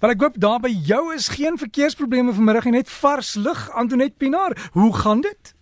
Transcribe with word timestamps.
Maar 0.00 0.10
ek 0.14 0.20
hoop 0.24 0.36
daar 0.40 0.60
by 0.60 0.70
jou 0.88 1.12
is 1.14 1.28
geen 1.28 1.58
verkeersprobleme 1.60 2.32
vanmiddag 2.32 2.64
nie, 2.64 2.72
net 2.80 2.90
vars 2.90 3.34
lug. 3.36 3.66
Antoinette 3.76 4.16
Pinaar, 4.16 4.56
hoe 4.72 4.92
gaan 4.96 5.20
dit? 5.20 5.54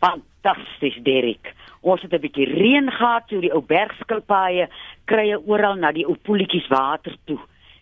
Fantasties, 0.00 0.98
Derek. 1.02 1.54
Ons 1.82 2.02
het 2.02 2.12
'n 2.12 2.20
bietjie 2.20 2.46
reën 2.46 2.90
gehad, 2.90 3.24
so 3.28 3.40
die 3.40 3.52
ou 3.52 3.62
bergskilpaaie 3.62 4.68
krye 5.06 5.38
oral 5.46 5.74
na 5.76 5.92
die 5.92 6.06
ou 6.06 6.14
poeltjies 6.22 6.68
water 6.68 7.16
toe. 7.26 7.38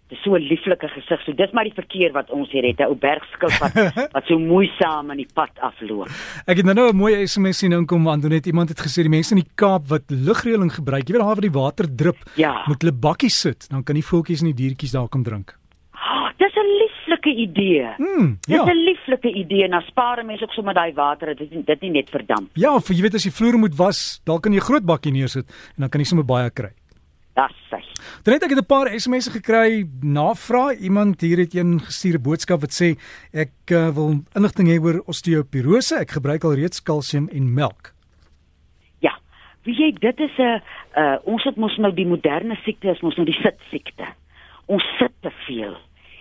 Dis 0.09 0.23
so 0.23 0.35
'n 0.35 0.41
lieflike 0.49 0.89
gesig. 0.89 1.21
So 1.25 1.33
dis 1.33 1.51
maar 1.53 1.65
die 1.65 1.75
verkeer 1.75 2.13
wat 2.13 2.31
ons 2.31 2.51
hier 2.51 2.63
het, 2.65 2.79
'n 2.81 2.85
ou 2.89 2.95
bergskilpad 2.95 3.75
wat 4.15 4.25
so 4.27 4.39
moeisaam 4.39 5.11
aan 5.11 5.17
die 5.17 5.29
pad 5.35 5.51
afloop. 5.61 6.09
Ek 6.47 6.57
het 6.57 6.65
nou 6.65 6.89
'n 6.93 6.97
mooi 6.97 7.27
SMS 7.27 7.59
sien 7.59 7.73
inkom 7.73 8.07
Antoinette. 8.09 8.49
Iemand 8.49 8.69
het 8.69 8.81
gesê 8.81 9.03
die 9.03 9.09
mense 9.11 9.35
in 9.35 9.43
die 9.43 9.51
Kaap 9.55 9.89
wat 9.89 10.03
lugreëling 10.09 10.73
gebruik, 10.73 11.07
jy 11.09 11.13
weet 11.13 11.21
daar 11.23 11.35
waar 11.35 11.41
die 11.41 11.51
water 11.61 11.95
drup, 11.97 12.17
Ja. 12.37 12.63
moet 12.67 12.81
hulle 12.83 12.95
bakkies 12.95 13.41
sit, 13.41 13.69
dan 13.69 13.83
kan 13.85 13.95
die 13.95 14.05
voeltjies 14.05 14.41
en 14.41 14.47
die 14.55 14.55
diertjies 14.69 14.93
daar 14.93 15.09
kom 15.09 15.23
drink. 15.23 15.59
Dis 16.59 16.65
'n 16.65 16.71
lieflike 16.83 17.35
idee. 17.35 17.95
Mm, 17.99 18.37
Dis 18.41 18.57
ja. 18.57 18.65
'n 18.65 18.85
lieflike 18.85 19.33
idee 19.33 19.65
en 19.65 19.71
dan 19.71 19.83
spaar 19.83 20.25
mense 20.25 20.43
ook 20.43 20.53
sommer 20.53 20.75
daai 20.75 20.93
water, 20.93 21.35
dit 21.35 21.53
is 21.53 21.65
dit 21.65 21.81
nie 21.81 21.91
net 21.91 22.11
verdamp. 22.11 22.51
Ja, 22.55 22.75
of 22.75 22.89
jy 22.89 23.03
weet 23.03 23.15
as 23.15 23.25
jy 23.25 23.31
vloere 23.31 23.57
moet 23.57 23.77
was, 23.77 24.21
dan 24.25 24.41
kan 24.41 24.53
jy 24.53 24.61
groot 24.61 24.85
bakkie 24.85 25.13
neersit 25.13 25.47
en 25.77 25.81
dan 25.87 25.89
kan 25.89 26.01
jy 26.01 26.07
sommer 26.07 26.27
baie 26.27 26.51
kry. 26.51 26.71
Das 27.35 27.55
sy. 27.71 27.79
Dan 28.25 28.35
het 28.35 28.43
ek 28.43 28.51
'n 28.51 28.67
paar 28.67 28.89
SMS'e 28.91 29.31
gekry 29.31 29.87
navraag. 30.03 30.79
Iemand 30.81 31.21
hier 31.21 31.39
het 31.39 31.55
een 31.55 31.81
gestuur 31.81 32.19
'n 32.19 32.23
boodskap 32.23 32.61
wat 32.61 32.73
sê 32.73 32.99
ek 33.33 33.71
uh, 33.71 33.91
wil 33.95 34.25
inligting 34.35 34.69
hê 34.69 34.81
oor 34.83 35.03
osteoporose. 35.07 35.95
Ek 36.01 36.11
gebruik 36.11 36.45
al 36.45 36.55
reeds 36.55 36.83
kalsium 36.83 37.29
en 37.29 37.55
melk. 37.55 37.95
Ja. 39.01 39.19
Wie 39.63 39.75
jy 39.75 39.93
dit 39.93 40.19
is 40.21 40.39
'n 40.39 40.63
uh, 40.97 41.17
ons 41.25 41.45
het 41.45 41.57
mos 41.57 41.77
nou 41.77 41.95
die 41.95 42.07
moderne 42.07 42.59
siekte 42.65 42.91
is 42.91 43.01
mos 43.01 43.17
nou 43.17 43.27
die 43.27 43.41
sit 43.43 43.57
siekte. 43.71 44.07
Ons 44.67 44.85
sit 44.99 45.13
te 45.21 45.31
veel. 45.47 45.77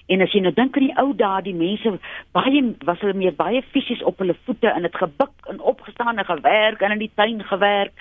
En 0.07 0.21
as 0.23 0.31
jy 0.31 0.39
nou 0.39 0.53
dink 0.55 0.77
aan 0.77 0.85
die 0.85 0.97
ou 1.02 1.13
dae, 1.20 1.41
die 1.43 1.55
mense 1.55 1.91
baie 2.35 2.61
was 2.88 2.99
hulle 3.03 3.17
meer 3.17 3.35
baie 3.35 3.61
fisies 3.73 4.03
op 4.08 4.22
hulle 4.23 4.36
voete 4.47 4.69
en 4.72 4.88
het 4.88 4.95
gebuk 4.95 5.49
en 5.52 5.59
opgestaan 5.59 6.17
en 6.17 6.30
gewerk 6.30 6.81
en 6.81 6.95
in 6.95 7.03
die 7.03 7.11
tuin 7.16 7.44
gewerk. 7.44 7.91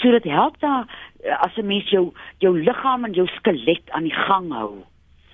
So 0.00 0.12
dit 0.12 0.28
help 0.28 0.58
daar 0.60 0.84
uh, 1.24 1.38
as 1.40 1.56
'n 1.56 1.66
mens 1.66 1.88
jou 1.90 2.12
jou 2.38 2.52
liggaam 2.58 3.04
en 3.04 3.12
jou 3.12 3.26
skelet 3.26 3.90
aan 3.90 4.04
die 4.04 4.18
gang 4.26 4.52
hou. 4.52 4.84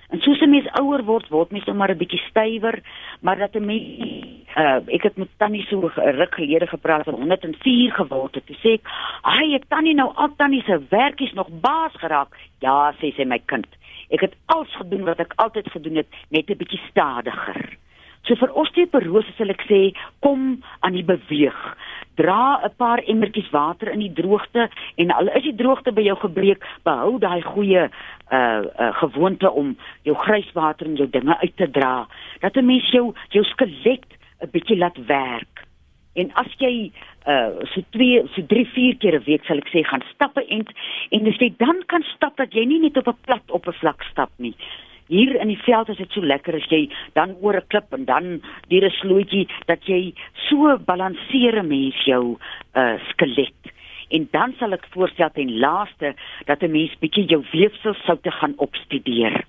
En 0.09 0.21
soos 0.21 0.41
'n 0.41 0.49
mens 0.49 0.71
ouer 0.79 1.03
word, 1.03 1.27
word 1.29 1.51
mens 1.51 1.65
nou 1.65 1.77
maar 1.77 1.91
'n 1.91 1.97
bietjie 1.97 2.23
stywer, 2.29 2.79
maar 3.21 3.37
dat 3.37 3.55
'n 3.55 3.65
mens 3.65 4.40
uh, 4.57 4.79
ek 4.87 5.03
het 5.03 5.17
met 5.17 5.29
Tannie 5.37 5.65
so 5.69 5.91
'n 5.95 6.15
ruk 6.15 6.33
gelede 6.35 6.67
gepraat 6.67 7.03
van 7.03 7.13
104 7.13 7.91
geword 7.91 8.35
het. 8.35 8.45
Toe 8.45 8.55
sê 8.55 8.73
ek, 8.73 8.87
"Ag, 9.21 9.53
ek 9.53 9.65
Tannie 9.67 9.95
nou 9.95 10.11
al 10.15 10.35
Tannie 10.37 10.63
se 10.63 10.79
werkies 10.89 11.33
nog 11.33 11.47
baas 11.49 11.93
geraak." 11.93 12.35
Ja, 12.59 12.93
sê 13.01 13.15
sy 13.15 13.23
my 13.23 13.39
kind. 13.45 13.67
Ek 14.09 14.21
het 14.21 14.33
alles 14.45 14.75
gedoen 14.75 15.03
wat 15.03 15.19
ek 15.19 15.33
altyd 15.35 15.71
gedoen 15.71 15.95
het, 15.95 16.07
net 16.29 16.49
'n 16.49 16.57
bietjie 16.57 16.81
stadiger. 16.89 17.77
So 18.27 18.35
vir 18.35 18.51
osteoporose 18.53 19.33
sal 19.37 19.49
ek 19.49 19.63
sê, 19.65 19.79
kom 20.21 20.61
aan 20.85 20.93
die 20.93 21.05
beweeg. 21.05 21.57
Dra 22.15 22.61
'n 22.63 22.75
paar 22.77 22.99
emmertjies 22.99 23.49
water 23.49 23.89
in 23.89 23.99
die 23.99 24.13
droogte 24.13 24.69
en 24.95 25.11
al 25.11 25.27
is 25.27 25.43
die 25.43 25.55
droogte 25.55 25.91
by 25.91 26.01
jou 26.01 26.15
gebreek, 26.15 26.61
behou 26.83 27.17
daai 27.19 27.41
goeie 27.41 27.89
uh 28.31 28.61
uh 28.79 28.93
gewoonte 29.01 29.51
om 29.51 29.75
jou 30.03 30.15
grijswater 30.15 30.85
en 30.85 30.95
jou 30.95 31.09
dinge 31.09 31.37
uit 31.37 31.55
te 31.55 31.69
dra. 31.69 32.07
Dat 32.41 32.55
'n 32.55 32.65
mens 32.65 32.91
jou 32.91 33.13
jou 33.29 33.43
skelet 33.43 34.05
'n 34.41 34.49
bietjie 34.51 34.77
laat 34.77 34.97
werk. 35.05 35.65
En 36.13 36.31
as 36.33 36.51
jy 36.59 36.91
uh 37.27 37.63
so 37.71 37.81
2 37.95 38.27
so 38.35 38.41
3 38.51 38.65
4 38.75 38.97
keer 39.01 39.15
'n 39.15 39.23
week 39.25 39.43
sal 39.45 39.57
ek 39.57 39.69
sê 39.71 39.83
gaan 39.87 40.03
stappe 40.13 40.43
en 40.47 40.65
en 41.11 41.27
as 41.27 41.37
jy 41.39 41.53
dan 41.57 41.83
kan 41.87 42.03
stap 42.15 42.37
dat 42.37 42.53
jy 42.53 42.65
nie 42.65 42.79
net 42.79 42.97
op 42.97 43.07
'n 43.07 43.21
plat 43.25 43.45
oppervlak 43.51 44.03
stap 44.11 44.31
nie. 44.37 44.55
Hier 45.07 45.35
in 45.35 45.47
die 45.47 45.63
veld 45.67 45.89
is 45.89 45.97
dit 45.97 46.11
so 46.11 46.21
lekker 46.21 46.55
as 46.55 46.67
jy 46.71 46.89
dan 47.13 47.35
oor 47.41 47.55
'n 47.55 47.67
klip 47.67 47.93
en 47.93 48.05
dan 48.05 48.41
deur 48.69 48.85
'n 48.85 48.97
slootjie 49.01 49.47
dat 49.67 49.85
jy 49.87 50.13
so 50.49 50.77
balanseer 50.77 51.59
'n 51.59 51.67
mens 51.67 52.05
jou 52.05 52.37
uh 52.75 52.97
skelet. 53.09 53.61
En 54.09 54.27
dan 54.31 54.53
sal 54.59 54.73
ek 54.73 54.85
voorstel 54.91 55.29
ten 55.33 55.59
laaste 55.59 56.15
dat 56.45 56.63
'n 56.63 56.71
mens 56.71 56.95
bietjie 56.99 57.25
jou 57.25 57.43
weefselsoute 57.51 58.31
gaan 58.31 58.53
opstudeer. 58.57 59.45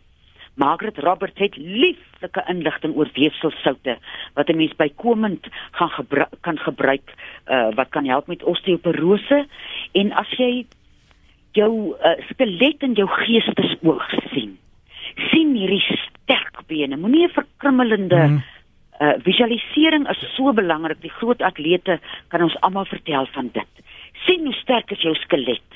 Margaret 0.54 0.98
Roberts 0.98 1.38
het 1.38 1.56
lieflike 1.56 2.44
inligting 2.48 2.94
oor 2.96 3.08
weefselsoute 3.14 3.96
wat 4.34 4.48
'n 4.48 4.56
mens 4.56 4.76
bykomend 4.76 5.46
gaan 5.70 5.90
gebru 5.90 6.24
kan 6.40 6.58
gebruik 6.58 7.14
uh 7.46 7.74
wat 7.74 7.88
kan 7.88 8.04
help 8.04 8.26
met 8.26 8.42
osteoporose. 8.42 9.46
En 9.92 10.12
as 10.12 10.30
jy 10.36 10.66
jou 11.52 11.96
uh, 11.96 12.16
skelet 12.28 12.82
en 12.82 12.92
jou 12.92 13.08
geestesoog 13.08 14.08
sien 14.32 14.58
sien 15.30 15.54
hierdie 15.54 15.98
sterk 15.98 16.66
bene. 16.66 16.96
Moenie 16.96 17.26
'n 17.26 17.32
verkrummelende 17.32 18.26
mm. 18.28 18.42
uh 19.00 19.14
visualisering 19.24 20.08
is 20.08 20.34
so 20.36 20.52
belangrik. 20.52 21.00
Die 21.00 21.16
groot 21.18 21.42
atlete 21.42 22.00
kan 22.28 22.42
ons 22.42 22.60
almal 22.60 22.84
vertel 22.84 23.26
van 23.26 23.50
dit. 23.52 23.72
Sien 24.12 24.44
hoe 24.44 24.54
sterk 24.54 24.90
is 24.90 25.00
jou 25.00 25.14
skelet 25.14 25.71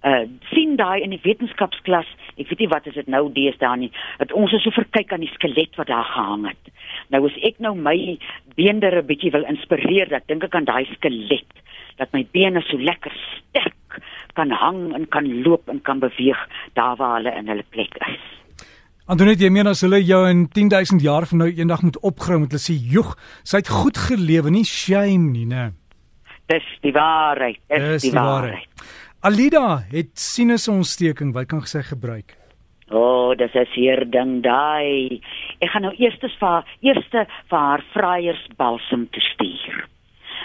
uh 0.00 0.24
sien 0.48 0.76
daai 0.80 1.02
in 1.04 1.12
die 1.12 1.20
wetenskapsklas 1.20 2.08
ek 2.40 2.48
weet 2.48 2.62
nie 2.62 2.70
wat 2.72 2.86
is 2.88 2.96
dit 2.96 3.08
nou 3.12 3.26
deesdae 3.36 3.76
nie 3.82 3.90
dat 4.18 4.32
ons 4.32 4.54
is 4.56 4.64
so 4.64 4.72
verkyk 4.72 5.12
aan 5.12 5.24
die 5.26 5.34
skelet 5.34 5.76
wat 5.76 5.90
daar 5.92 6.08
gehang 6.08 6.46
het 6.48 6.70
nou 7.12 7.26
as 7.28 7.36
ek 7.44 7.60
nou 7.60 7.74
my 7.76 8.16
beender 8.56 8.96
'n 8.96 9.06
bietjie 9.06 9.32
wil 9.36 9.44
inspireer 9.44 10.08
dat 10.08 10.26
dink 10.26 10.44
ek 10.44 10.54
aan 10.56 10.64
daai 10.64 10.86
skelet 10.94 11.52
dat 11.98 12.12
my 12.16 12.24
bene 12.32 12.62
so 12.68 12.78
lekker 12.78 13.12
sterk 13.12 14.00
kan 14.32 14.50
hang 14.50 14.94
en 14.94 15.08
kan 15.08 15.26
loop 15.42 15.68
en 15.68 15.82
kan 15.82 16.00
beweeg 16.00 16.48
daar 16.74 16.96
waar 16.96 17.16
hulle 17.18 17.36
in 17.36 17.48
hulle 17.48 17.66
plek 17.70 17.96
is 18.08 18.24
Antoinette, 19.10 19.42
jy 19.42 19.50
meen 19.50 19.66
as 19.66 19.80
hulle 19.82 19.98
jou 20.06 20.22
in 20.28 20.46
10000 20.48 21.02
jaar 21.02 21.26
van 21.26 21.38
nou 21.38 21.50
eendag 21.50 21.82
moet 21.82 21.98
opgrou 21.98 22.38
met 22.38 22.52
hulle 22.52 22.62
sê, 22.62 22.78
"Joeg, 22.78 23.18
sy 23.42 23.56
het 23.56 23.68
goed 23.68 23.98
gelewe, 23.98 24.50
nie 24.50 24.64
shame 24.64 25.32
nie, 25.32 25.46
né?" 25.46 25.72
dis 26.50 26.66
die 26.84 26.94
waarheid 26.94 27.60
dis, 27.68 27.86
Dis 27.94 28.02
die, 28.02 28.10
die 28.10 28.18
waarheid, 28.18 28.66
waarheid. 28.66 28.88
Alida 29.20 29.82
het 29.92 30.16
sinusontsteking, 30.16 31.34
wat 31.36 31.50
kan 31.50 31.60
gesê 31.60 31.82
gebruik? 31.84 32.38
O, 32.88 33.00
oh, 33.00 33.36
dis 33.36 33.52
'n 33.52 33.68
seer 33.74 34.10
ding 34.10 34.40
daai. 34.42 35.20
Ek 35.60 35.68
gaan 35.70 35.82
nou 35.82 35.92
eers 35.98 36.16
vir 36.20 36.48
haar 36.48 36.64
eerste 36.80 37.26
vir 37.50 37.58
haar 37.58 37.84
vryersbalsem 37.92 39.08
te 39.12 39.20
stuur. 39.20 39.88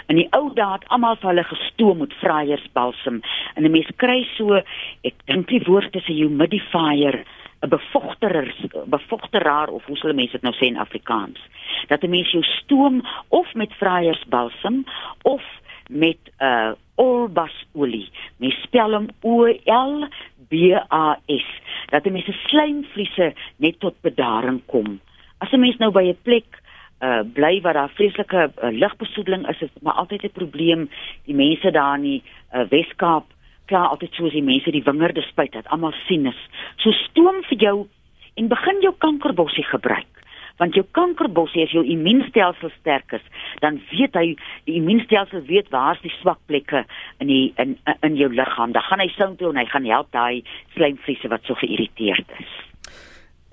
In 0.08 0.16
die 0.16 0.28
ou 0.30 0.52
dae 0.52 0.72
het 0.72 0.84
almal 0.88 1.16
vir 1.16 1.28
hulle 1.30 1.44
gestoom 1.44 1.98
met 1.98 2.12
vryersbalsem 2.20 3.22
en 3.54 3.64
'n 3.64 3.72
mens 3.72 3.90
kry 3.96 4.28
so, 4.36 4.60
ek 5.04 5.14
dink 5.24 5.48
die 5.48 5.64
woord 5.66 5.96
is 5.96 6.08
'n 6.08 6.20
humidifier, 6.20 7.24
'n 7.62 7.68
bevogterer, 7.68 8.54
bevogteraar 8.84 9.68
of 9.68 9.84
hoe 9.86 9.96
sal 9.96 10.12
mense 10.12 10.32
dit 10.32 10.42
nou 10.42 10.54
sê 10.54 10.66
in 10.66 10.76
Afrikaans. 10.76 11.40
Dat 11.88 12.04
'n 12.04 12.10
mens 12.10 12.30
jou 12.30 12.42
stoom 12.42 13.02
of 13.28 13.54
met 13.54 13.72
vryersbalsem 13.72 14.84
of 15.22 15.42
met 15.88 16.18
'n 16.38 16.44
uh, 16.44 16.72
olbasolie. 16.94 18.08
Mens 18.36 18.62
spel 18.62 18.92
hom 18.92 19.08
O 19.20 19.46
L 19.64 20.08
B 20.48 20.52
A 20.92 21.18
S. 21.26 21.46
Dat 21.90 22.02
die 22.02 22.12
mense 22.12 22.32
slijmvliese 22.32 23.34
net 23.56 23.80
tot 23.80 24.00
bedaring 24.00 24.60
kom. 24.66 25.00
As 25.38 25.52
'n 25.52 25.60
mens 25.60 25.76
nou 25.76 25.90
by 25.90 26.02
'n 26.02 26.18
plek 26.22 26.64
uh 27.00 27.20
bly 27.32 27.60
waar 27.60 27.72
daar 27.72 27.90
vreeslike 27.90 28.52
uh, 28.62 28.70
lugbesoedeling 28.70 29.48
is, 29.48 29.60
is 29.60 29.68
maar 29.82 29.94
altyd 29.94 30.22
'n 30.22 30.30
probleem. 30.32 30.90
Die 31.24 31.34
mense 31.34 31.70
daar 31.70 31.94
in 31.96 32.02
die 32.02 32.22
uh, 32.54 32.64
Weskaap 32.68 33.24
kla 33.64 33.84
altyd 33.84 34.12
soos 34.12 34.32
die 34.32 34.42
mense 34.42 34.70
die 34.70 34.82
wingerde 34.82 35.22
spuit 35.22 35.52
dat 35.52 35.68
almal 35.68 35.92
sinus. 36.06 36.48
So 36.76 36.90
stoom 36.90 37.42
vir 37.42 37.58
jou 37.58 37.86
en 38.34 38.48
begin 38.48 38.80
jou 38.80 38.94
kankerbossie 38.98 39.64
gebruik 39.64 40.15
want 40.58 40.74
jou 40.74 40.84
kankerbossie 40.96 41.64
as 41.66 41.74
jou 41.74 41.84
immuunstelsel 41.84 42.72
sterk 42.80 43.12
is, 43.18 43.24
dan 43.60 43.80
weet 43.90 44.14
hy 44.14 44.26
die 44.68 44.78
immuunstelsel 44.80 45.44
weet 45.48 45.70
waar's 45.74 46.00
die 46.04 46.12
swak 46.20 46.40
plekke 46.46 46.84
in 47.20 47.32
die 47.32 47.52
in 47.62 47.76
in 48.02 48.16
jou 48.16 48.30
liggaam. 48.32 48.72
Dan 48.72 48.82
gaan 48.88 49.00
hy 49.04 49.08
soontoe 49.14 49.50
en 49.52 49.60
hy 49.60 49.66
gaan 49.72 49.88
help 49.88 50.12
daai 50.12 50.44
slijmvliese 50.74 51.28
wat 51.32 51.44
so 51.44 51.54
geïrriteerd 51.54 52.38
is. 52.40 52.54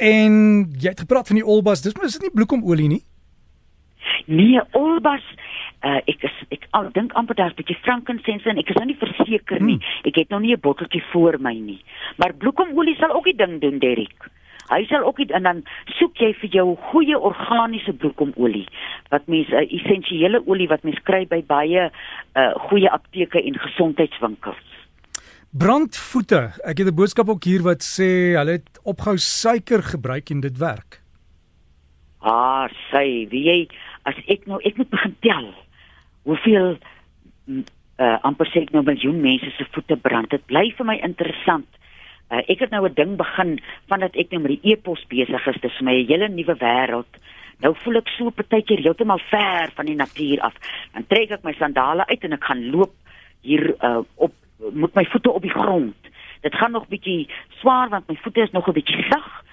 En 0.03 0.33
jy 0.79 0.89
het 0.89 1.05
gepraat 1.05 1.27
van 1.27 1.39
die 1.39 1.47
olbas, 1.47 1.83
dis 1.83 1.95
mos 1.95 2.11
is 2.11 2.19
dit 2.19 2.29
nie 2.29 2.35
bloekomolie 2.35 2.89
nie. 2.97 3.03
Nee, 4.27 4.61
olbas 4.71 5.23
uh, 5.83 5.99
ek 6.07 6.23
is 6.27 6.38
ek 6.56 6.67
al 6.77 6.89
dink 6.95 7.13
amper 7.19 7.35
daar's 7.35 7.53
'n 7.53 7.59
bietjie 7.61 7.79
frankincense 7.83 8.49
en 8.49 8.57
ek 8.57 8.69
is 8.69 8.79
nou 8.79 8.88
nie 8.88 8.99
verseker 8.99 9.61
nie. 9.61 9.79
Ek 10.07 10.15
het 10.15 10.29
nou 10.29 10.39
nie 10.39 10.56
'n 10.56 10.59
botteltjie 10.59 11.03
voor 11.11 11.39
my 11.39 11.53
nie. 11.53 11.81
Maar 12.17 12.33
bloekomolie 12.33 12.95
sal 12.95 13.11
ook 13.11 13.25
die 13.25 13.35
ding 13.35 13.59
doen, 13.61 13.79
Derrick. 13.79 14.31
Hy 14.73 14.85
sal 14.89 15.05
ook 15.05 15.19
die, 15.21 15.29
en 15.37 15.45
dan 15.45 15.61
soek 15.99 16.17
jy 16.17 16.31
vir 16.41 16.49
jou 16.57 16.67
goeie 16.89 17.17
organiese 17.19 17.93
bloekomolie 17.93 18.65
wat 19.13 19.27
mens 19.27 19.49
'n 19.49 19.61
uh, 19.61 19.73
essensiële 19.77 20.41
olie 20.47 20.67
wat 20.67 20.83
mens 20.83 20.99
kry 21.03 21.25
by 21.29 21.43
baie 21.45 21.89
uh, 21.89 22.53
goeie 22.69 22.89
apteke 22.89 23.41
en 23.41 23.59
gesondheidswinkels. 23.59 24.69
Brandvoete. 25.53 26.51
Ek 26.65 26.77
het 26.77 26.87
'n 26.87 26.95
boodskap 26.95 27.29
ook 27.29 27.43
hier 27.43 27.61
wat 27.61 27.83
sê 27.85 28.33
hulle 28.33 28.57
het 28.57 28.79
opgehou 28.83 29.17
suiker 29.17 29.83
gebruik 29.83 30.29
en 30.29 30.39
dit 30.39 30.57
werk. 30.57 31.01
Ah, 32.23 32.69
sê, 32.89 33.27
wie 33.29 33.43
jy 33.43 33.67
as 34.03 34.15
ek 34.27 34.47
nou 34.47 34.59
ek 34.63 34.77
moet 34.77 34.89
begin 34.89 35.15
tel. 35.19 35.53
Hoeveel 36.23 36.77
uh 37.99 38.17
amper 38.23 38.47
sê 38.47 38.63
ek 38.63 38.71
nou 38.71 38.83
miljoen 38.83 39.21
mense 39.21 39.49
se 39.57 39.65
voete 39.71 39.95
brand. 39.95 40.29
Dit 40.29 40.45
bly 40.45 40.73
vir 40.77 40.85
my 40.85 40.97
interessant 41.03 41.67
Uh, 42.33 42.41
ek 42.50 42.63
het 42.65 42.71
nou 42.74 42.88
'n 42.88 42.94
ding 42.94 43.15
begin 43.15 43.59
vandat 43.88 44.15
ek 44.15 44.31
nou 44.31 44.41
met 44.41 44.57
die 44.57 44.71
e-pos 44.71 45.06
besig 45.07 45.47
is, 45.47 45.62
dis 45.62 45.77
vir 45.77 45.85
my 45.85 45.94
'n 46.01 46.07
hele 46.07 46.30
nuwe 46.30 46.56
wêreld. 46.57 47.13
Nou 47.62 47.75
voel 47.75 47.97
ek 47.97 48.07
so 48.07 48.30
partykeer 48.30 48.81
heeltemal 48.81 49.19
ver 49.30 49.69
van 49.75 49.85
die 49.85 49.95
natuur 49.95 50.41
af. 50.41 50.53
Dan 50.94 51.06
trek 51.07 51.31
ek 51.31 51.44
my 51.44 51.53
sandale 51.53 52.07
uit 52.07 52.24
en 52.24 52.33
ek 52.33 52.44
gaan 52.44 52.69
loop 52.71 52.94
hier 53.41 53.75
uh, 53.83 54.01
op 54.15 54.33
met 54.71 54.95
my 54.95 55.06
voete 55.06 55.31
op 55.31 55.41
die 55.41 55.51
grond. 55.53 55.95
Dit 56.41 56.56
gaan 56.56 56.71
nog 56.71 56.88
bietjie 56.88 57.30
swaar 57.59 57.89
want 57.89 58.07
my 58.07 58.15
voete 58.15 58.41
is 58.41 58.51
nog 58.51 58.68
'n 58.68 58.74
bietjie 58.74 59.06
sag, 59.09 59.44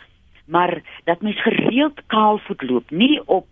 maar 0.47 0.83
dat 1.05 1.21
mens 1.21 1.43
gereeld 1.43 2.01
kaalvoet 2.07 2.63
loop, 2.63 2.91
nie 2.91 3.21
op 3.27 3.47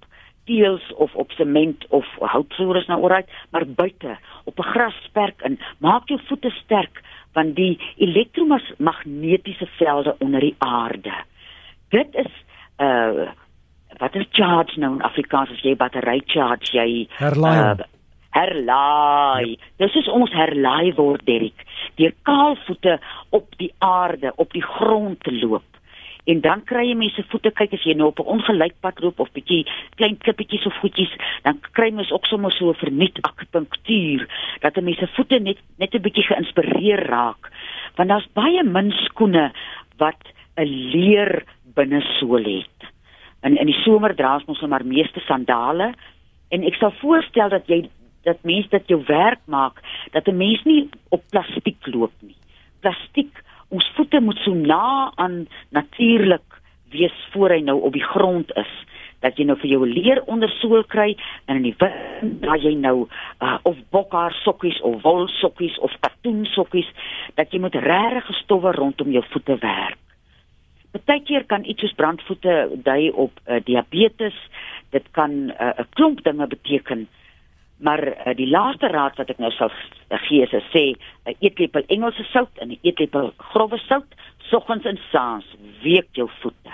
teels 0.44 0.92
of 0.94 1.14
op 1.14 1.30
sement 1.30 1.86
of 1.88 2.06
houtvloer 2.20 2.76
is 2.76 2.86
nou 2.86 3.00
oral, 3.02 3.22
maar 3.50 3.66
buite 3.66 4.16
op 4.44 4.58
'n 4.58 4.70
grasperk 4.72 5.42
in. 5.42 5.58
Maak 5.78 6.08
jou 6.08 6.20
voete 6.24 6.50
sterk 6.50 7.02
want 7.38 7.56
die 7.56 7.74
elektromagnetiese 7.96 9.68
velde 9.78 10.16
onder 10.18 10.44
die 10.44 10.56
aarde. 10.58 11.14
Dit 11.94 12.18
is 12.24 12.32
uh 12.82 13.28
wat 13.98 14.14
is 14.14 14.26
charge 14.36 14.78
nou 14.78 14.92
in 14.94 15.02
Afrikaans 15.02 15.50
as 15.50 15.62
jy 15.64 15.72
battery 15.76 16.20
charge 16.26 16.74
jy 16.76 17.06
herlaai. 17.16 17.56
Uh, 17.56 17.86
herlaai. 18.36 19.54
Yep. 19.54 19.70
Dis 19.82 19.96
is 20.02 20.10
ons 20.12 20.34
herlaai 20.36 20.92
word 20.98 21.24
Derek. 21.26 21.64
Deur 21.96 22.12
kaalvoete 22.28 22.98
op 23.34 23.56
die 23.58 23.72
aarde, 23.82 24.32
op 24.36 24.52
die 24.52 24.62
grond 24.62 25.24
te 25.24 25.32
loop 25.34 25.77
en 26.28 26.40
dan 26.44 26.62
kry 26.68 26.84
jy 26.90 26.96
mense 27.00 27.24
voete 27.32 27.50
kyk 27.56 27.72
as 27.72 27.84
jy 27.88 27.94
nou 27.96 28.10
op 28.12 28.20
'n 28.20 28.30
ongelyk 28.34 28.74
pad 28.84 29.00
loop 29.00 29.20
of 29.20 29.32
bietjie 29.32 29.64
klein 29.96 30.18
klippietjies 30.18 30.66
of 30.66 30.76
goedjies 30.82 31.12
dan 31.42 31.60
kry 31.72 31.90
mens 31.90 32.12
ook 32.12 32.26
sommer 32.26 32.52
so 32.52 32.70
'n 32.70 32.82
verniet 32.84 33.18
akupunktuur 33.22 34.28
dat 34.60 34.76
mense 34.82 35.06
voete 35.16 35.38
net 35.40 35.58
net 35.78 35.94
'n 35.94 36.02
bietjie 36.02 36.26
geïnspireer 36.28 37.06
raak. 37.06 37.50
Want 37.96 38.08
daar's 38.08 38.32
baie 38.32 38.62
min 38.62 38.90
skoene 38.90 39.52
wat 39.96 40.22
'n 40.56 40.64
leer 40.92 41.44
binnesool 41.74 42.44
het. 42.44 42.78
En 43.40 43.56
in 43.56 43.66
die 43.66 43.82
somer 43.84 44.14
dra 44.14 44.34
ons 44.34 44.44
mos 44.44 44.60
nou 44.60 44.70
maar 44.70 44.86
meeste 44.86 45.20
sandale. 45.20 45.94
En 46.50 46.64
ek 46.64 46.74
sal 46.74 46.90
voorstel 46.90 47.48
dat 47.48 47.66
jy 47.66 47.88
dat 48.26 48.42
mense 48.42 48.68
dit 48.68 48.88
jou 48.92 49.02
werk 49.06 49.40
maak 49.46 49.80
dat 50.12 50.26
'n 50.28 50.36
mens 50.36 50.64
nie 50.64 50.88
op 51.08 51.22
plastiek 51.30 51.86
loop 51.86 52.12
nie. 52.20 52.36
Plastiek 52.80 53.27
voete 54.18 54.24
moet 54.24 54.38
so 54.44 54.54
na 54.54 55.12
aan 55.14 55.46
natuurlik 55.70 56.60
wees 56.90 57.14
voor 57.32 57.50
hy 57.50 57.60
nou 57.60 57.80
op 57.82 57.92
die 57.92 58.02
grond 58.02 58.50
is 58.56 58.70
dat 59.20 59.36
jy 59.36 59.44
nou 59.44 59.56
vir 59.58 59.70
jou 59.70 59.86
leer 59.86 60.22
ondersool 60.26 60.84
kry 60.86 61.16
en 61.46 61.56
in 61.58 61.66
die 61.66 61.76
wind 61.78 62.42
dat 62.42 62.62
jy 62.62 62.74
nou 62.74 63.06
uh, 63.42 63.58
of 63.62 63.76
bokhaar 63.90 64.32
sokkies 64.44 64.80
of 64.82 65.02
wol 65.02 65.28
sokkies 65.28 65.78
of 65.78 65.94
katoen 66.00 66.44
sokkies 66.46 66.88
dat 67.34 67.52
jy 67.52 67.60
met 67.60 67.74
regte 67.74 68.32
stowwe 68.42 68.72
rondom 68.72 69.10
jou 69.10 69.24
voete 69.30 69.58
werk. 69.62 69.98
Partykeer 70.92 71.44
kan 71.46 71.64
iets 71.64 71.82
soos 71.84 71.94
brandvoete 71.94 72.70
dui 72.82 73.10
op 73.10 73.32
uh, 73.46 73.58
diabetes. 73.64 74.34
Dit 74.90 75.04
kan 75.12 75.30
'n 75.30 75.52
uh, 75.52 75.84
klomp 75.94 76.22
dinge 76.24 76.46
beteken. 76.46 77.08
Maar 77.78 78.02
uh, 78.08 78.34
die 78.36 78.48
laaste 78.50 78.86
raad 78.90 79.16
wat 79.16 79.30
ek 79.30 79.38
nou 79.38 79.50
sal 79.54 79.70
gee 80.26 80.42
is 80.42 80.70
sê 80.74 80.84
'n 80.92 80.96
uh, 81.30 81.34
eetlepel 81.38 81.84
Engelse 81.86 82.24
sout 82.32 82.58
en 82.58 82.68
'n 82.68 82.78
eetlepel 82.82 83.32
grove 83.52 83.78
sout 83.78 84.14
soggens 84.50 84.84
en 84.84 84.98
saans 85.12 85.46
week 85.82 86.08
jou 86.12 86.28
voete. 86.40 86.72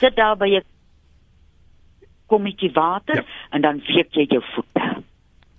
Sit 0.00 0.16
daar 0.16 0.36
by 0.36 0.48
'n 0.56 0.64
kommetjie 2.26 2.72
water 2.72 3.16
ja. 3.16 3.24
en 3.50 3.60
dan 3.60 3.82
week 3.86 4.14
jy 4.14 4.26
jou 4.28 4.42
voete. 4.54 5.02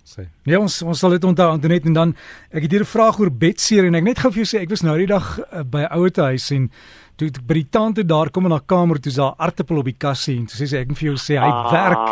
Sê. 0.04 0.26
Nee 0.44 0.58
ons 0.60 0.82
ons 0.84 0.98
sal 1.00 1.14
dit 1.16 1.24
onthou 1.24 1.46
net 1.64 1.86
en 1.88 1.94
dan 1.96 2.10
ek 2.52 2.66
het 2.66 2.72
hier 2.76 2.84
'n 2.84 2.92
vraag 2.92 3.18
oor 3.20 3.30
bedseer 3.30 3.86
en 3.88 3.94
ek 3.94 4.04
net 4.04 4.18
gou 4.18 4.30
vir 4.30 4.44
jou 4.44 4.50
sê 4.52 4.60
ek 4.60 4.68
was 4.68 4.82
nou 4.84 4.96
die 4.98 5.08
dag 5.08 5.40
uh, 5.40 5.62
by 5.64 5.80
'n 5.88 5.92
ouete 5.96 6.22
huis 6.22 6.50
en 6.52 6.70
toe 7.16 7.28
ek 7.28 7.40
by 7.40 7.54
die 7.54 7.70
tante 7.70 8.04
daar 8.04 8.28
kom 8.28 8.44
in 8.44 8.52
haar 8.52 8.68
kamer 8.68 9.00
toe 9.00 9.08
is 9.08 9.16
daar 9.16 9.34
aartappel 9.38 9.78
op 9.78 9.88
die 9.88 9.96
kassie 9.96 10.36
en 10.36 10.44
toe 10.44 10.60
sê 10.60 10.68
sy 10.68 10.76
ek 10.76 10.88
moet 10.88 10.98
vir 10.98 11.08
jou 11.08 11.16
sê 11.16 11.40
hy 11.40 11.48
ah, 11.48 11.72
werk 11.72 12.06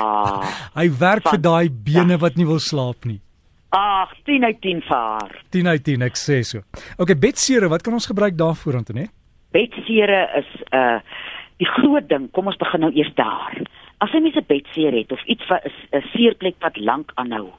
hy 0.74 0.88
werk 0.88 1.28
vir 1.28 1.38
daai 1.38 1.68
bene 1.68 2.16
wat 2.16 2.36
nie 2.36 2.46
wil 2.46 2.58
slaap 2.58 3.04
nie. 3.04 3.20
Ag 3.72 4.08
10 4.24 4.44
uit 4.44 4.60
10 4.60 4.80
vir 4.88 4.96
haar. 4.96 5.32
10 5.50 5.66
uit 5.66 5.84
10 5.84 6.02
ek 6.02 6.16
sê 6.16 6.42
so. 6.42 6.62
Okay 6.96 7.14
bedsere 7.14 7.68
wat 7.68 7.82
kan 7.82 7.92
ons 7.92 8.08
gebruik 8.08 8.36
daarvoor 8.36 8.76
Antonet 8.80 9.12
bedsere 9.52 10.32
is 10.40 10.48
'n 10.72 10.76
uh, 10.76 11.00
die 11.60 11.68
groot 11.68 12.08
ding 12.08 12.30
kom 12.32 12.46
ons 12.46 12.56
begin 12.56 12.80
nou 12.80 12.92
eers 12.92 13.14
daar. 13.14 13.60
As 14.00 14.10
jy 14.12 14.20
mens 14.20 14.36
'n 14.36 14.48
bedseer 14.48 14.92
het 14.92 15.12
of 15.12 15.20
iets 15.26 15.44
'n 15.50 16.02
seerplek 16.12 16.56
wat 16.60 16.76
lank 16.76 17.12
aanhou 17.14 17.52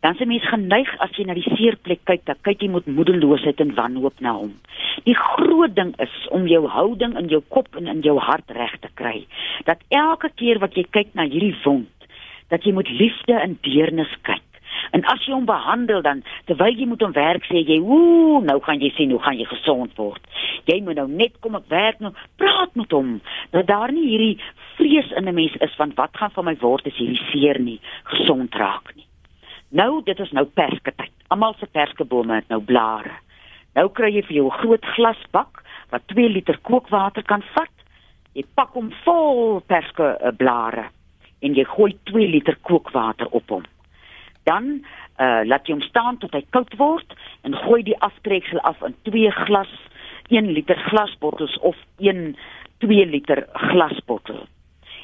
dan 0.00 0.14
se 0.14 0.24
mens 0.24 0.48
geneig 0.48 0.90
as 1.04 1.12
jy 1.16 1.26
na 1.28 1.36
die 1.36 1.46
seerplek 1.56 2.02
kyk, 2.08 2.24
dan 2.28 2.38
kyk 2.46 2.62
jy 2.64 2.70
met 2.72 2.86
moedeloosheid 2.88 3.60
en 3.60 3.74
wanhoop 3.76 4.20
na 4.24 4.32
hom. 4.38 4.54
Die 5.04 5.16
groot 5.16 5.74
ding 5.76 5.92
is 6.00 6.14
om 6.34 6.46
jou 6.48 6.64
houding 6.68 7.16
in 7.20 7.28
jou 7.32 7.42
kop 7.48 7.76
en 7.76 7.90
in 7.90 8.00
jou 8.04 8.16
hart 8.18 8.50
reg 8.56 8.76
te 8.80 8.88
kry. 8.94 9.26
Dat 9.68 9.82
elke 9.88 10.32
keer 10.40 10.60
wat 10.62 10.76
jy 10.76 10.86
kyk 10.88 11.12
na 11.14 11.28
hierdie 11.28 11.56
wond, 11.64 12.08
dat 12.48 12.64
jy 12.64 12.72
met 12.76 12.88
liefde 12.88 13.36
en 13.36 13.58
deernis 13.66 14.14
kyk. 14.22 14.44
En 14.96 15.04
as 15.12 15.22
jy 15.26 15.34
hom 15.34 15.46
behandel 15.46 16.02
dan 16.02 16.22
terwyl 16.48 16.74
jy 16.74 16.86
moet 16.88 17.02
hom 17.04 17.12
werk 17.14 17.44
sê 17.46 17.60
jy, 17.60 17.78
"Ooh, 17.78 18.42
nou 18.42 18.60
gaan 18.60 18.80
jy 18.80 18.90
sien 18.96 19.10
hoe 19.10 19.22
gaan 19.22 19.38
jy 19.38 19.44
gesond 19.44 19.96
word." 19.96 20.22
Jy 20.64 20.80
moet 20.82 20.96
nou 20.96 21.08
net 21.08 21.40
kom 21.40 21.54
ek 21.54 21.68
werk 21.68 22.00
nou, 22.00 22.12
praat 22.36 22.74
met 22.74 22.90
hom. 22.90 23.20
Dat 23.50 23.66
daar 23.66 23.92
nie 23.92 24.08
hierdie 24.08 24.38
vrees 24.76 25.10
in 25.12 25.28
'n 25.28 25.34
mens 25.34 25.54
is 25.60 25.74
van 25.76 25.92
wat 25.94 26.16
gaan 26.16 26.30
van 26.30 26.44
my 26.44 26.56
word 26.60 26.86
as 26.86 26.96
hierdie 26.96 27.30
seer 27.32 27.60
nie 27.60 27.80
gesond 28.04 28.54
raak 28.54 28.94
nie. 28.96 28.99
Nou 29.70 30.02
dit 30.02 30.18
is 30.18 30.30
nou 30.34 30.44
persketyd. 30.58 31.12
Almal 31.30 31.54
se 31.58 31.66
perskebome 31.70 32.40
het 32.40 32.48
nou 32.50 32.60
blare. 32.62 33.12
Nou 33.78 33.86
kry 33.94 34.10
jy 34.10 34.22
vir 34.26 34.36
jou 34.36 34.46
'n 34.46 34.58
groot 34.62 34.84
glasbak 34.94 35.62
wat 35.90 36.06
2 36.06 36.28
liter 36.28 36.58
kookwater 36.62 37.22
kan 37.22 37.42
vat. 37.54 37.76
Jy 38.34 38.44
pak 38.54 38.72
hom 38.74 38.90
vol 39.04 39.60
perske 39.60 40.02
uh, 40.02 40.32
blare 40.36 40.90
en 41.40 41.54
jy 41.54 41.64
gooi 41.64 41.96
2 42.04 42.26
liter 42.28 42.56
kookwater 42.62 43.26
op 43.30 43.48
hom. 43.48 43.64
Dan 44.42 44.84
uh, 45.20 45.42
laat 45.44 45.66
jy 45.66 45.72
hom 45.72 45.82
staan 45.82 46.18
tot 46.18 46.32
hy 46.32 46.44
koud 46.50 46.74
word 46.76 47.14
en 47.42 47.54
gooi 47.54 47.82
die 47.82 47.98
aftreksel 47.98 48.58
af 48.60 48.82
in 48.82 48.94
2 49.02 49.30
glas 49.30 49.70
1 50.28 50.52
liter 50.52 50.76
glasbottels 50.76 51.58
of 51.58 51.76
1 51.98 52.36
2 52.78 53.06
liter 53.06 53.46
glasbottel. 53.52 54.46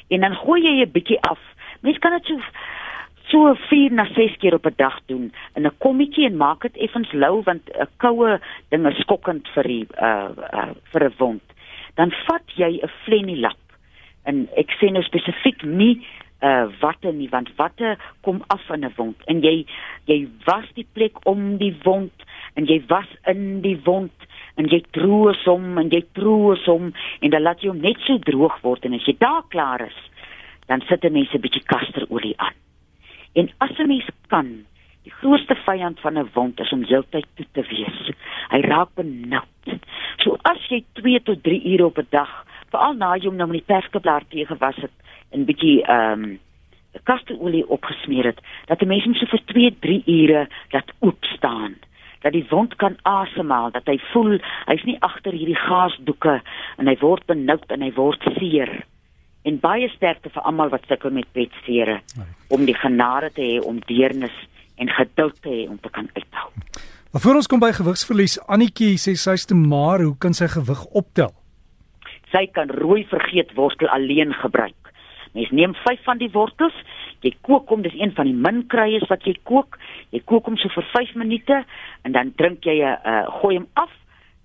En 0.07 0.19
dan 0.19 0.35
gooi 0.35 0.61
jy 0.61 0.83
'n 0.83 0.91
bietjie 0.91 1.21
af. 1.21 1.39
Mens 1.81 1.97
kan 1.97 2.11
dit 2.11 2.25
so 2.25 2.39
so 3.29 3.55
4 3.69 3.91
na 3.91 4.05
6 4.15 4.37
keer 4.37 4.53
op 4.53 4.65
'n 4.65 4.73
dag 4.75 4.99
doen 5.05 5.33
in 5.55 5.65
'n 5.65 5.77
kommetjie 5.77 6.25
en 6.25 6.37
maak 6.37 6.61
dit 6.61 6.77
effens 6.77 7.11
lou 7.11 7.41
want 7.43 7.63
'n 7.69 7.87
koue 7.97 8.39
ding 8.69 8.87
is 8.87 8.97
skokkend 8.97 9.47
vir 9.55 9.63
die 9.63 9.87
uh, 10.01 10.29
uh 10.53 10.71
vir 10.91 11.03
'n 11.03 11.13
wond. 11.17 11.43
Dan 11.95 12.11
vat 12.11 12.47
jy 12.55 12.79
'n 12.83 12.89
flennilap 13.03 13.63
en 14.23 14.47
ek 14.55 14.71
sê 14.79 14.91
nou 14.91 15.03
spesifiek 15.03 15.63
nie 15.63 16.05
uh 16.41 16.67
watte 16.79 17.11
nie 17.11 17.29
want 17.29 17.49
watte 17.55 17.97
kom 18.21 18.43
af 18.47 18.69
in 18.69 18.85
'n 18.85 18.93
wond. 18.95 19.17
En 19.25 19.41
jy 19.41 19.65
jy 20.05 20.27
was 20.45 20.65
die 20.73 20.87
plek 20.93 21.25
om 21.25 21.57
die 21.57 21.75
wond 21.83 22.13
en 22.53 22.65
jy 22.65 22.83
was 22.87 23.09
in 23.25 23.61
die 23.61 23.79
wond 23.83 24.13
en 24.55 24.67
jy 24.67 24.83
troos 24.91 25.43
hom 25.45 25.77
en 25.77 25.89
jy 25.89 26.03
troos 26.13 26.65
hom 26.65 26.93
en 27.21 27.29
dan 27.29 27.41
laat 27.41 27.61
jy 27.61 27.69
hom 27.69 27.81
net 27.81 27.99
so 27.99 28.17
droog 28.17 28.61
word 28.61 28.85
en 28.85 28.93
as 28.93 29.05
jy 29.05 29.15
daar 29.17 29.43
klaar 29.49 29.81
is 29.81 29.99
dan 30.67 30.81
sit 30.81 31.03
'n 31.03 31.13
mens 31.13 31.33
'n 31.33 31.41
bietjie 31.41 31.65
kasterolie 31.65 32.35
aan 32.37 32.66
En 33.39 33.49
as 33.57 33.77
'n 33.77 33.87
mens 33.87 34.07
kan, 34.27 34.47
die 35.03 35.13
grootste 35.19 35.55
vyand 35.55 35.99
van 35.99 36.17
'n 36.17 36.29
wond 36.33 36.59
is 36.59 36.71
om 36.71 36.83
heeltyd 36.83 37.27
toe 37.35 37.45
te 37.51 37.63
wees. 37.69 37.99
Hy 38.49 38.59
raak 38.61 38.89
benoud. 38.93 39.65
So 40.17 40.37
as 40.41 40.67
jy 40.67 40.83
2 40.93 41.21
tot 41.21 41.43
3 41.43 41.61
ure 41.73 41.85
op 41.85 41.97
'n 41.97 42.07
dag, 42.09 42.45
veral 42.69 42.93
na 42.93 43.15
jy 43.15 43.27
hom 43.27 43.35
nou 43.35 43.47
met 43.47 43.65
die 43.65 43.73
perskeblaar 43.73 44.23
tee 44.29 44.45
gewas 44.45 44.75
het 44.75 44.95
en 45.31 45.45
bietjie 45.45 45.83
ehm 45.83 46.23
um, 46.23 46.39
kasterolie 47.03 47.67
opgesmeer 47.69 48.25
het, 48.25 48.39
dat 48.65 48.81
'n 48.81 48.87
mens 48.87 49.03
hom 49.03 49.13
so 49.13 49.25
vir 49.25 49.43
2, 49.45 49.75
3 49.79 50.03
ure 50.05 50.47
laat 50.71 50.91
oop 50.99 51.23
staan 51.23 51.75
dat 52.21 52.31
die 52.31 52.45
wond 52.49 52.75
kan 52.75 52.97
asemhaal, 53.01 53.71
dat 53.71 53.85
hy 53.85 53.99
voel 54.11 54.39
hy's 54.65 54.83
nie 54.83 54.97
agter 54.99 55.31
hierdie 55.31 55.55
gaasdoeke 55.55 56.41
en 56.77 56.87
hy 56.87 56.97
word 56.99 57.25
benoud 57.25 57.71
en 57.71 57.81
hy 57.81 57.91
word 57.93 58.23
seer 58.37 58.83
en 59.47 59.59
baie 59.63 59.87
sterkte 59.95 60.31
vir 60.33 60.45
almal 60.49 60.71
wat 60.73 60.85
sukkel 60.89 61.13
met 61.15 61.27
petsere 61.35 62.01
om 62.53 62.65
die 62.67 62.75
genade 62.75 63.31
te 63.35 63.45
hê 63.45 63.57
om 63.63 63.79
deernis 63.87 64.35
en 64.77 64.91
geduld 64.99 65.39
te 65.41 65.53
hê 65.53 65.65
om 65.69 65.79
te 65.81 65.91
kan 65.93 66.09
uithou. 66.15 66.49
Maar 67.11 67.23
voor 67.23 67.39
ons 67.39 67.47
kom 67.49 67.61
by 67.63 67.71
gewigsverlies, 67.73 68.37
Annetjie 68.51 68.97
sê 69.01 69.15
sy's 69.17 69.47
te 69.47 69.55
maar, 69.57 70.03
hoe 70.03 70.17
kan 70.19 70.35
sy 70.37 70.49
gewig 70.51 70.83
optel? 70.99 71.31
Sy 72.33 72.43
kan 72.53 72.69
rooi 72.83 73.05
vergeet 73.07 73.53
wortel 73.55 73.89
alleen 73.95 74.35
gebruik. 74.35 74.91
Mens 75.33 75.53
neem 75.55 75.73
5 75.85 76.03
van 76.03 76.19
die 76.19 76.29
wortels, 76.33 76.75
jy 77.23 77.31
kook 77.47 77.71
hom, 77.71 77.85
dis 77.85 77.95
een 77.95 78.11
van 78.17 78.27
die 78.27 78.35
min 78.35 78.65
kruies 78.71 79.07
wat 79.09 79.23
jy 79.25 79.37
kook. 79.47 79.79
Jy 80.11 80.21
kook 80.27 80.49
hom 80.49 80.59
so 80.59 80.69
vir 80.75 80.85
5 80.91 81.15
minute 81.23 81.61
en 82.03 82.15
dan 82.15 82.33
drink 82.35 82.67
jy 82.67 82.83
'n 82.83 82.83
uh, 82.83 82.97
eh, 83.11 83.25
gooi 83.39 83.55
hom 83.57 83.67
af. 83.75 83.91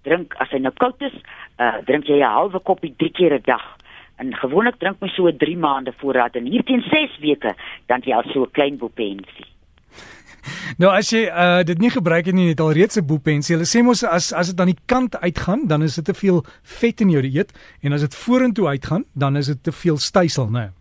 Drink 0.07 0.35
as 0.39 0.51
hy 0.51 0.59
nou 0.59 0.73
koud 0.73 1.03
is, 1.03 1.15
uh, 1.59 1.79
drink 1.87 2.07
jy 2.07 2.23
'n 2.23 2.35
halwe 2.37 2.61
koppie 2.61 2.95
3 2.99 3.11
keer 3.11 3.35
'n 3.35 3.43
dag 3.45 3.67
en 4.17 4.35
gewoonlik 4.35 4.79
drink 4.79 5.01
my 5.01 5.09
so 5.09 5.31
3 5.31 5.57
maande 5.59 5.93
voorraad 6.01 6.37
en 6.37 6.47
hier 6.47 6.65
teen 6.65 6.83
6 6.91 7.19
weke 7.21 7.55
dan 7.87 8.05
jy 8.05 8.15
al 8.15 8.27
so 8.33 8.43
'n 8.43 8.51
klein 8.51 8.77
bopensie. 8.79 9.47
Nou 10.81 10.91
as 10.91 11.11
jy 11.11 11.27
uh 11.29 11.63
dit 11.63 11.79
nie 11.79 11.91
gebruik 11.91 12.27
het 12.27 12.35
nie, 12.35 12.49
het 12.49 12.61
al 12.61 12.73
reeds 12.73 12.97
'n 12.99 13.07
boepensie. 13.07 13.55
Hulle 13.57 13.69
sê 13.69 13.83
mos 13.83 14.05
as 14.05 14.33
as 14.33 14.51
dit 14.51 14.61
aan 14.61 14.73
die 14.75 14.83
kant 14.87 15.17
uitgaan, 15.21 15.67
dan 15.67 15.83
is 15.83 15.95
dit 15.95 16.05
te 16.05 16.15
veel 16.15 16.45
vet 16.63 17.01
in 17.01 17.11
jou 17.11 17.23
dieet 17.23 17.53
en 17.83 17.93
as 17.93 18.01
dit 18.01 18.15
vorentoe 18.15 18.67
uitgaan, 18.67 19.05
dan 19.15 19.37
is 19.37 19.47
dit 19.47 19.63
te 19.63 19.73
veel 19.73 19.97
stysel, 19.97 20.51
né? 20.51 20.73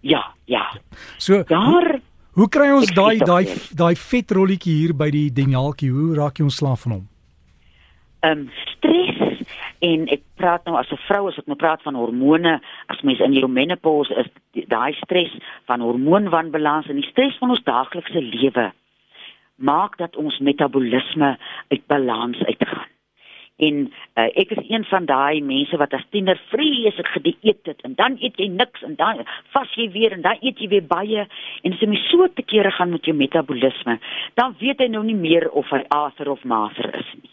Ja, 0.00 0.34
ja. 0.44 0.80
So 1.18 1.42
Daar 1.42 2.00
hoe 2.32 2.48
kry 2.48 2.70
ons 2.70 2.92
daai 2.94 3.18
daai 3.18 3.46
daai 3.74 3.94
vetrolletjie 3.96 4.74
hier 4.74 4.94
by 4.94 5.10
die 5.10 5.32
denjaaltjie? 5.32 5.90
Hoe 5.90 6.14
raak 6.14 6.38
jy 6.38 6.44
ontslaaf 6.44 6.80
van 6.80 6.92
hom? 6.92 7.10
ehm 8.20 8.38
um, 8.38 8.50
stres 8.64 9.09
en 9.80 10.06
ek 10.12 10.22
praat 10.36 10.66
nou 10.68 10.76
as 10.76 10.90
'n 10.92 11.00
vrou 11.08 11.28
as 11.28 11.38
ek 11.38 11.46
nou 11.46 11.56
praat 11.56 11.82
van 11.82 11.94
hormone 11.94 12.60
as 12.88 13.00
mens 13.02 13.20
in 13.20 13.32
jou 13.32 13.48
menopause 13.48 14.12
is 14.14 14.28
daai 14.68 14.92
stres 14.94 15.32
van 15.66 15.80
hormoonwanbalans 15.80 16.88
en 16.88 17.00
die 17.00 17.10
stres 17.10 17.38
van 17.38 17.50
ons 17.50 17.64
daaglikse 17.64 18.20
lewe 18.20 18.72
maak 19.56 19.96
dat 19.98 20.16
ons 20.16 20.38
metabolisme 20.38 21.36
uit 21.68 21.86
balans 21.86 22.38
uitgaan. 22.44 22.88
En 23.60 23.92
uh, 24.16 24.28
ek 24.40 24.54
is 24.56 24.70
een 24.70 24.84
van 24.88 25.04
daai 25.04 25.42
mense 25.44 25.76
wat 25.76 25.92
as 25.92 26.06
tiener 26.10 26.40
vreeslik 26.48 27.08
gedieet 27.12 27.66
het 27.68 27.80
en 27.84 27.94
dan 27.94 28.16
eet 28.20 28.40
jy 28.40 28.48
niks 28.48 28.82
en 28.82 28.94
dan 28.96 29.20
vas 29.52 29.74
jy 29.76 29.90
weer 29.92 30.12
en 30.16 30.22
dan 30.24 30.40
eet 30.40 30.58
jy 30.58 30.68
weer 30.68 30.86
baie 30.86 31.26
en 31.62 31.72
as 31.72 31.80
jy 31.80 31.98
so 32.08 32.28
te 32.28 32.42
kere 32.42 32.70
gaan 32.70 32.90
met 32.90 33.04
jou 33.04 33.16
metabolisme, 33.16 33.98
dan 34.34 34.56
weet 34.60 34.80
jy 34.80 34.88
nou 34.88 35.04
nie 35.04 35.18
meer 35.18 35.50
of 35.50 35.68
hy 35.70 35.84
aser 35.88 36.32
of 36.32 36.44
maser 36.44 36.88
is 36.96 37.12
nie 37.20 37.30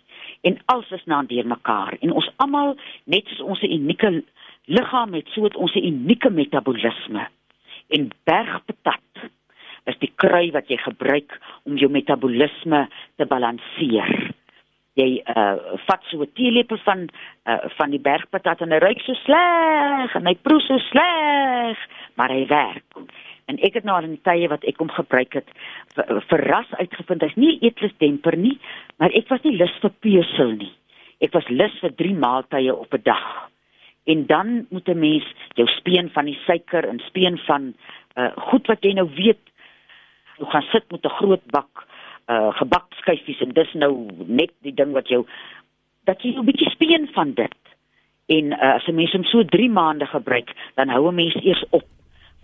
en 0.48 0.60
alles 0.72 0.92
is 0.96 1.06
nou 1.06 1.22
deur 1.28 1.48
mekaar. 1.48 1.98
En 2.00 2.14
ons 2.16 2.30
almal 2.44 2.76
net 3.04 3.28
soos 3.28 3.44
ons 3.54 3.64
unieke 3.68 4.12
liggaam 4.68 5.16
het 5.18 5.28
so 5.34 5.44
het 5.48 5.56
ons 5.56 5.76
'n 5.76 5.86
unieke 5.92 6.30
metabolisme. 6.30 7.28
En 7.90 8.10
bergpatat 8.24 9.30
is 9.86 9.98
die 10.00 10.12
krui 10.16 10.52
wat 10.52 10.68
jy 10.68 10.78
gebruik 10.78 11.40
om 11.64 11.78
jou 11.78 11.92
metabolisme 11.92 12.88
te 13.16 13.26
balanseer. 13.26 14.32
Jy 14.94 15.22
uh 15.36 15.56
vat 15.88 16.04
so 16.10 16.22
'n 16.22 16.32
teelepel 16.34 16.78
van 16.78 17.08
uh 17.46 17.70
van 17.78 17.90
die 17.90 18.00
bergpatat 18.00 18.62
en 18.62 18.72
hy 18.72 18.78
ruik 18.78 19.00
so 19.00 19.14
sleg 19.14 20.16
en 20.16 20.26
hy 20.26 20.36
proe 20.36 20.60
so 20.60 20.78
sleg 20.78 21.78
maar 22.16 22.30
hy 22.30 22.46
werk 22.48 22.84
en 23.48 23.60
ek 23.64 23.80
het 23.80 23.88
al 23.88 24.08
in 24.08 24.20
tye 24.28 24.48
wat 24.52 24.64
ek 24.68 24.80
hom 24.82 24.90
gebruik 24.92 25.34
het 25.40 25.50
ver- 25.96 26.24
verras 26.32 26.72
uitgevind 26.80 27.22
hy's 27.22 27.36
nie 27.36 27.56
'n 27.56 27.66
eetlusdemper 27.66 28.38
nie 28.38 28.60
maar 28.98 29.12
ek 29.12 29.30
was 29.30 29.44
nie 29.44 29.58
lus 29.58 29.76
vir 29.82 29.94
pesel 30.00 30.52
nie 30.52 30.74
ek 31.22 31.34
was 31.34 31.48
lus 31.50 31.80
vir 31.82 31.96
3 31.96 32.14
maaltye 32.14 32.76
op 32.76 32.94
'n 32.94 33.04
dag 33.04 33.50
en 34.06 34.26
dan 34.26 34.68
moet 34.70 34.88
'n 34.90 35.00
mens 35.00 35.26
jou 35.56 35.68
speen 35.68 36.10
van 36.10 36.26
die 36.26 36.40
suiker 36.46 36.88
en 36.88 37.00
speen 37.00 37.38
van 37.38 37.74
uh 38.18 38.32
goed 38.50 38.68
wat 38.68 38.82
jy 38.84 38.94
nou 38.94 39.10
weet 39.16 39.44
jy 40.40 40.46
gaan 40.46 40.68
sit 40.72 40.92
met 40.92 41.06
'n 41.06 41.18
groot 41.20 41.46
bak 41.52 41.88
uh 42.28 42.52
gebakskyfies 42.60 43.42
en 43.42 43.54
dis 43.54 43.74
nou 43.74 44.08
net 44.28 44.52
die 44.62 44.74
ding 44.74 44.92
wat 44.92 45.08
jou 45.08 45.26
dat 46.08 46.24
jy 46.24 46.36
'n 46.36 46.48
bietjie 46.48 46.72
speen 46.72 47.08
van 47.14 47.34
dit. 47.34 47.56
En 48.28 48.46
uh, 48.52 48.76
as 48.76 48.88
'n 48.88 48.96
mens 48.96 49.12
hom 49.12 49.24
so 49.24 49.44
3 49.44 49.70
maande 49.70 50.06
gebruik, 50.06 50.50
dan 50.76 50.90
hou 50.90 51.08
'n 51.08 51.16
mens 51.16 51.36
eers 51.36 51.64
op. 51.70 51.84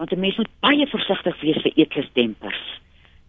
Want 0.03 0.15
'n 0.15 0.19
mens 0.19 0.37
moet 0.37 0.59
baie 0.59 0.87
versigtig 0.87 1.41
wees 1.41 1.61
vir 1.63 1.71
eetlusdempers. 1.75 2.79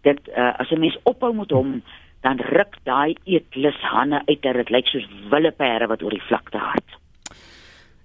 Dit 0.03 0.21
uh, 0.29 0.59
as 0.59 0.71
'n 0.71 0.81
mens 0.81 0.99
ophou 1.03 1.35
met 1.35 1.51
hom, 1.51 1.83
dan 2.21 2.41
ruk 2.41 2.77
daai 2.83 3.15
eetlushande 3.25 4.23
uit 4.27 4.43
dat 4.43 4.55
dit 4.55 4.71
lyk 4.71 4.87
soos 4.87 5.09
wille 5.31 5.51
pere 5.51 5.87
wat 5.87 6.03
oor 6.03 6.11
die 6.11 6.23
vlakte 6.27 6.59
hard. 6.59 6.85